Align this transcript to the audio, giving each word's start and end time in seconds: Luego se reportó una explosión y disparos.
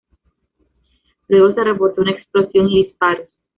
Luego 1.27 1.53
se 1.53 1.63
reportó 1.63 2.01
una 2.01 2.13
explosión 2.13 2.67
y 2.71 2.85
disparos. 2.85 3.27